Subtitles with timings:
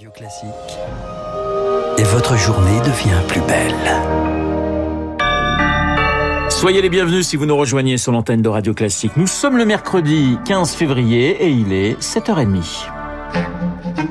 [0.00, 0.48] Radio Classique.
[1.98, 3.74] Et votre journée devient plus belle.
[6.48, 9.12] Soyez les bienvenus si vous nous rejoignez sur l'antenne de Radio Classique.
[9.18, 12.86] Nous sommes le mercredi 15 février et il est 7h30.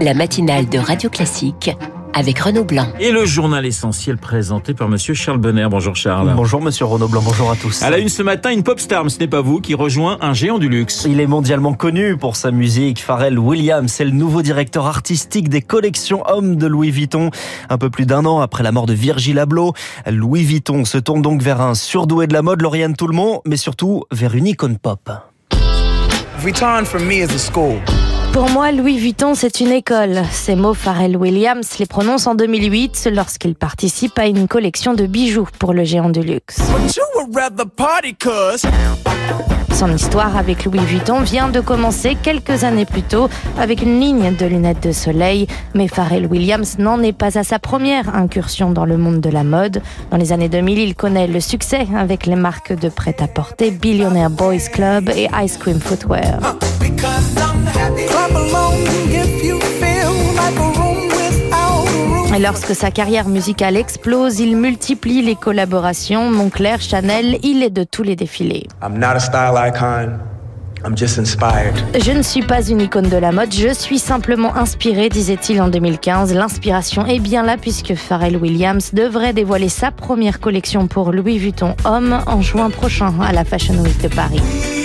[0.00, 1.70] La matinale de Radio Classique
[2.14, 2.86] avec Renaud Blanc.
[3.00, 5.66] Et le journal essentiel présenté par monsieur Charles Bonner.
[5.70, 6.32] Bonjour Charles.
[6.36, 7.82] Bonjour monsieur Renaud Blanc, bonjour à tous.
[7.82, 10.18] À la une ce matin, une pop star, mais ce n'est pas vous, qui rejoint
[10.20, 11.06] un géant du luxe.
[11.08, 13.00] Il est mondialement connu pour sa musique.
[13.00, 17.30] Pharrell Williams c'est le nouveau directeur artistique des collections hommes de Louis Vuitton.
[17.68, 19.72] Un peu plus d'un an après la mort de Virgil Abloh,
[20.06, 24.04] Louis Vuitton se tourne donc vers un surdoué de la mode, Lauriane Tout-le-Monde, mais surtout
[24.12, 25.10] vers une icône pop.
[26.38, 27.80] Vuitton for me is a school.
[28.34, 30.22] Pour moi, Louis Vuitton, c'est une école.
[30.32, 35.46] Ces mots, Pharrell Williams les prononce en 2008 lorsqu'il participe à une collection de bijoux
[35.60, 36.58] pour le géant du luxe.
[39.72, 44.34] Son histoire avec Louis Vuitton vient de commencer quelques années plus tôt avec une ligne
[44.34, 45.46] de lunettes de soleil.
[45.76, 49.44] Mais Pharrell Williams n'en est pas à sa première incursion dans le monde de la
[49.44, 49.80] mode.
[50.10, 54.68] Dans les années 2000, il connaît le succès avec les marques de prêt-à-porter Billionaire Boys
[54.72, 56.40] Club et Ice Cream Footwear.
[62.44, 66.30] Lorsque sa carrière musicale explose, il multiplie les collaborations.
[66.30, 68.66] Montclair, Chanel, il est de tous les défilés.
[71.98, 75.68] Je ne suis pas une icône de la mode, je suis simplement inspiré, disait-il en
[75.68, 76.34] 2015.
[76.34, 81.74] L'inspiration est bien là puisque Pharrell Williams devrait dévoiler sa première collection pour Louis Vuitton
[81.86, 84.83] Homme en juin prochain à la Fashion Week de Paris.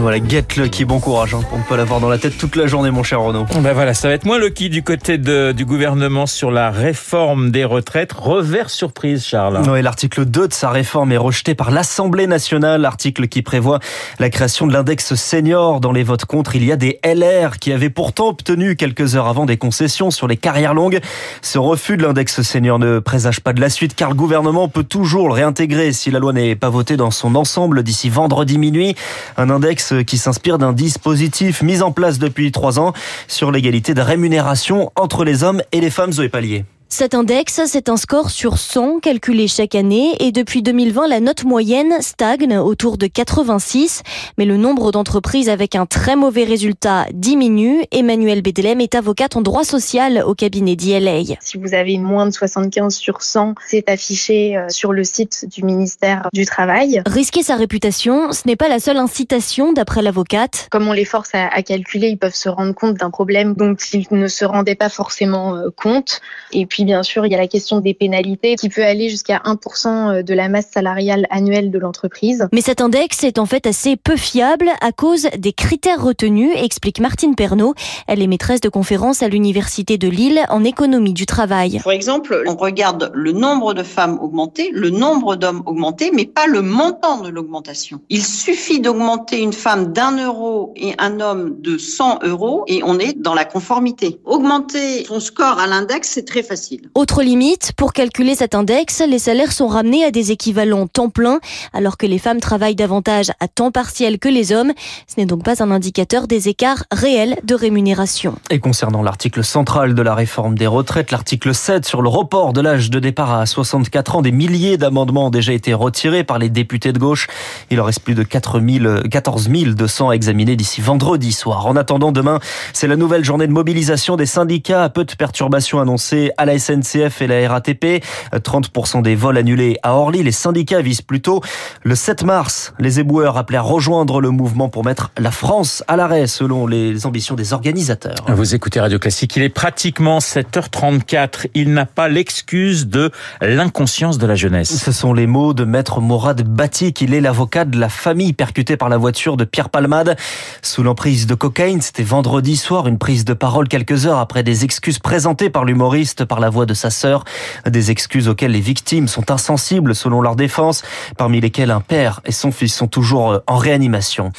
[0.00, 2.66] Voilà, get lucky, bon courage hein, pour ne pas l'avoir dans la tête toute la
[2.66, 3.44] journée, mon cher Renaud.
[3.60, 7.50] Ben voilà, ça va être moins lucky du côté de, du gouvernement sur la réforme
[7.50, 8.12] des retraites.
[8.12, 9.60] Revers surprise, Charles.
[9.68, 13.78] Oui, l'article 2 de sa réforme est rejeté par l'Assemblée nationale, l'article qui prévoit
[14.18, 15.80] la création de l'index senior.
[15.80, 19.28] Dans les votes contre, il y a des LR qui avaient pourtant obtenu quelques heures
[19.28, 21.00] avant des concessions sur les carrières longues.
[21.42, 24.84] Ce refus de l'index senior ne présage pas de la suite car le gouvernement peut
[24.84, 28.94] toujours le réintégrer si la loi n'est pas votée dans son ensemble d'ici vendredi minuit.
[29.36, 32.92] Un index qui s'inspire d'un dispositif mis en place depuis trois ans
[33.28, 36.12] sur l'égalité de rémunération entre les hommes et les femmes.
[36.12, 36.64] Zoé Pallier.
[36.92, 41.44] Cet index, c'est un score sur 100 calculé chaque année et depuis 2020, la note
[41.44, 44.02] moyenne stagne autour de 86.
[44.38, 47.84] Mais le nombre d'entreprises avec un très mauvais résultat diminue.
[47.92, 51.36] Emmanuel Bédelem est avocate en droit social au cabinet d'ILA.
[51.40, 55.62] Si vous avez moins de 75 sur 100, c'est affiché euh, sur le site du
[55.62, 57.02] ministère du Travail.
[57.06, 60.66] Risquer sa réputation, ce n'est pas la seule incitation d'après l'avocate.
[60.72, 63.76] Comme on les force à, à, calculer, ils peuvent se rendre compte d'un problème dont
[63.92, 66.20] ils ne se rendaient pas forcément euh, compte.
[66.52, 69.38] Et puis bien sûr, il y a la question des pénalités qui peut aller jusqu'à
[69.44, 72.48] 1% de la masse salariale annuelle de l'entreprise.
[72.52, 77.00] Mais cet index est en fait assez peu fiable à cause des critères retenus, explique
[77.00, 77.74] Martine Pernaud.
[78.06, 81.80] Elle est maîtresse de conférence à l'Université de Lille en économie du travail.
[81.82, 86.46] Par exemple, on regarde le nombre de femmes augmenter, le nombre d'hommes augmenter, mais pas
[86.46, 88.00] le montant de l'augmentation.
[88.08, 92.98] Il suffit d'augmenter une femme d'un euro et un homme de 100 euros et on
[92.98, 94.20] est dans la conformité.
[94.24, 96.69] Augmenter son score à l'index, c'est très facile.
[96.94, 101.40] Autre limite, pour calculer cet index, les salaires sont ramenés à des équivalents temps plein,
[101.72, 104.72] alors que les femmes travaillent davantage à temps partiel que les hommes.
[105.06, 108.34] Ce n'est donc pas un indicateur des écarts réels de rémunération.
[108.50, 112.60] Et concernant l'article central de la réforme des retraites, l'article 7 sur le report de
[112.60, 116.50] l'âge de départ à 64 ans, des milliers d'amendements ont déjà été retirés par les
[116.50, 117.26] députés de gauche.
[117.70, 121.66] Il en reste plus de 4 000, 14 200 à examiner d'ici vendredi soir.
[121.66, 122.38] En attendant, demain,
[122.72, 124.88] c'est la nouvelle journée de mobilisation des syndicats.
[124.88, 128.04] Peu de perturbations annoncées à la SNCF et la RATP.
[128.32, 130.22] 30% des vols annulés à Orly.
[130.22, 131.40] Les syndicats visent plutôt
[131.82, 132.72] le 7 mars.
[132.78, 137.06] Les éboueurs appelaient à rejoindre le mouvement pour mettre la France à l'arrêt selon les
[137.06, 138.24] ambitions des organisateurs.
[138.28, 139.36] Vous écoutez Radio Classique.
[139.36, 141.48] Il est pratiquement 7h34.
[141.54, 143.10] Il n'a pas l'excuse de
[143.40, 144.76] l'inconscience de la jeunesse.
[144.76, 147.00] Ce sont les mots de maître Morad Batik.
[147.00, 150.16] Il est l'avocat de la famille percutée par la voiture de Pierre Palmade
[150.62, 151.80] sous l'emprise de cocaïne.
[151.80, 156.24] C'était vendredi soir, une prise de parole quelques heures après des excuses présentées par l'humoriste
[156.24, 157.24] par la voix de sa sœur.
[157.66, 160.82] Des excuses auxquelles les victimes sont insensibles selon leur défense,
[161.16, 164.32] parmi lesquelles un père et son fils sont toujours euh, en réanimation.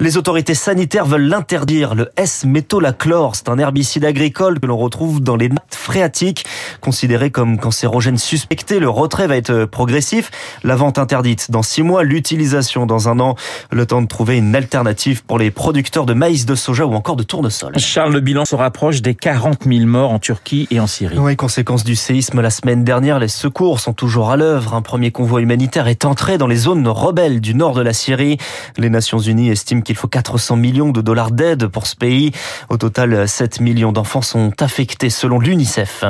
[0.00, 1.94] Les autorités sanitaires veulent l'interdire.
[1.94, 6.44] Le S-métolachlore, c'est un herbicide agricole que l'on retrouve dans les nappes phréatiques,
[6.80, 8.78] considéré comme cancérogène suspecté.
[8.78, 10.30] Le retrait va être progressif.
[10.64, 13.34] La vente interdite dans six mois, l'utilisation dans un an.
[13.70, 17.16] Le temps de trouver une alternative pour les producteurs de maïs, de soja ou encore
[17.16, 17.78] de tournesol.
[17.78, 21.18] Charles, le bilan se rapproche des 40 000 morts en Turquie et en Syrie.
[21.18, 24.74] Oui, Conséquence du séisme la semaine dernière, les secours sont toujours à l'œuvre.
[24.74, 28.38] Un premier convoi humanitaire est entré dans les zones rebelles du nord de la Syrie.
[28.76, 32.32] Les Nations Unies estiment qu'il faut 400 millions de dollars d'aide pour ce pays.
[32.70, 36.04] Au total, 7 millions d'enfants sont affectés selon l'UNICEF.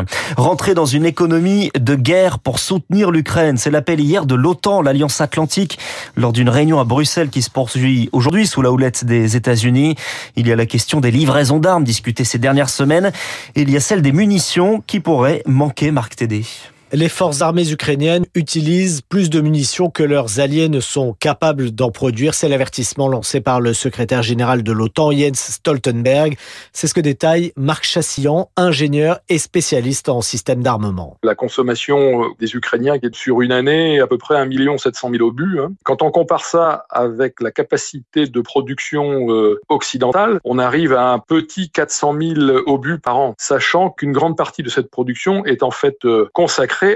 [0.49, 5.21] Rentrer dans une économie de guerre pour soutenir l'Ukraine, c'est l'appel hier de l'OTAN, l'Alliance
[5.21, 5.79] Atlantique,
[6.17, 9.95] lors d'une réunion à Bruxelles qui se poursuit aujourd'hui sous la houlette des États-Unis.
[10.37, 13.13] Il y a la question des livraisons d'armes discutées ces dernières semaines
[13.57, 16.47] et il y a celle des munitions qui pourraient manquer, Marc Tédé.
[16.91, 21.91] Les forces armées ukrainiennes utilisent plus de munitions que leurs alliés ne sont capables d'en
[21.91, 22.33] produire.
[22.33, 26.39] C'est l'avertissement lancé par le secrétaire général de l'OTAN, Jens Stoltenberg.
[26.73, 31.19] C'est ce que détaille Marc Chassian, ingénieur et spécialiste en système d'armement.
[31.23, 35.11] La consommation euh, des Ukrainiens qui est sur une année à peu près 1 700
[35.11, 35.61] 000 obus.
[35.61, 35.73] Hein.
[35.85, 41.19] Quand on compare ça avec la capacité de production euh, occidentale, on arrive à un
[41.19, 45.71] petit 400 000 obus par an, sachant qu'une grande partie de cette production est en
[45.71, 46.31] fait euh,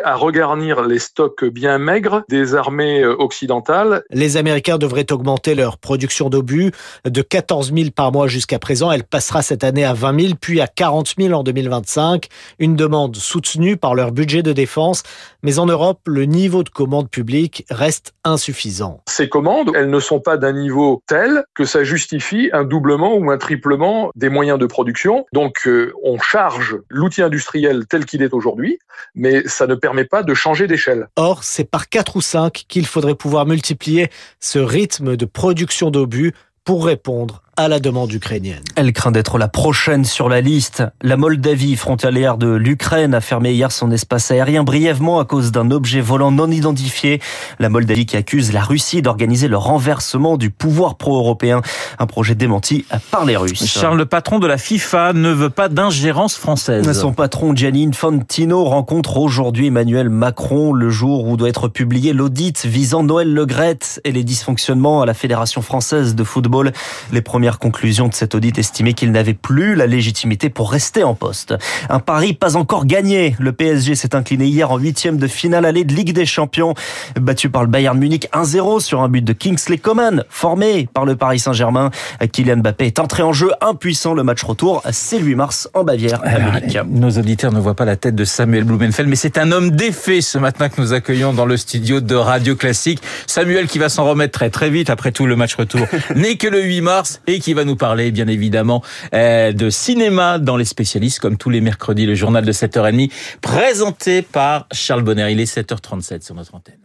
[0.05, 4.03] à regarnir les stocks bien maigres des armées euh, occidentales.
[4.11, 6.73] Les Américains devraient augmenter leur production d'obus
[7.05, 8.91] de 14 000 par mois jusqu'à présent.
[8.93, 12.29] Elle passera cette année à 20 000, puis à 40 000 en 2025.
[12.59, 15.03] Une demande soutenue par leur budget de défense.
[15.43, 19.03] Mais en Europe, le niveau de commande publique reste insuffisant.
[19.09, 23.31] Ces commandes, elles ne sont pas d'un niveau tel que ça justifie un doublement ou
[23.31, 25.27] un triplement des moyens de production.
[25.33, 28.79] Donc, euh, on charge l'outil industriel tel qu'il est aujourd'hui,
[29.15, 31.09] mais ça ne permet pas de changer d'échelle.
[31.17, 34.11] Or, c'est par 4 ou 5 qu'il faudrait pouvoir multiplier
[34.41, 36.33] ce rythme de production d'obus
[36.65, 38.63] pour répondre à la demande ukrainienne.
[38.77, 40.85] Elle craint d'être la prochaine sur la liste.
[41.03, 45.71] La Moldavie, frontalière de l'Ukraine, a fermé hier son espace aérien brièvement à cause d'un
[45.71, 47.21] objet volant non identifié.
[47.59, 51.61] La Moldavie qui accuse la Russie d'organiser le renversement du pouvoir pro-européen.
[51.99, 53.67] Un projet démenti par les Russes.
[53.67, 56.91] Charles, le patron de la FIFA, ne veut pas d'ingérence française.
[56.99, 62.65] Son patron Gianni Infantino rencontre aujourd'hui Emmanuel Macron le jour où doit être publié l'audit
[62.65, 66.73] visant Noël Legrette et les dysfonctionnements à la Fédération française de football.
[67.13, 71.03] Les premiers première conclusion de cet audit estimait qu'il n'avait plus la légitimité pour rester
[71.03, 71.57] en poste.
[71.91, 73.35] Un pari pas encore gagné.
[73.41, 76.75] Le PSG s'est incliné hier en huitième de finale allée de Ligue des Champions,
[77.21, 81.17] battu par le Bayern Munich 1-0 sur un but de Kingsley Coman, formé par le
[81.17, 81.91] Paris Saint-Germain.
[82.33, 84.81] Kylian Mbappé est entré en jeu impuissant le match retour.
[84.93, 88.63] C'est 8 mars en Bavière, ah, Nos auditeurs ne voient pas la tête de Samuel
[88.63, 92.15] Blumenfeld, mais c'est un homme d'effet ce matin que nous accueillons dans le studio de
[92.15, 93.03] Radio Classique.
[93.27, 96.47] Samuel qui va s'en remettre très très vite après tout le match retour n'est que
[96.47, 98.83] le 8 mars et qui va nous parler bien évidemment
[99.15, 104.23] euh, de cinéma dans les spécialistes comme tous les mercredis, le journal de 7h30 présenté
[104.23, 105.31] par Charles Bonner.
[105.31, 106.82] Il est 7h37 sur notre antenne.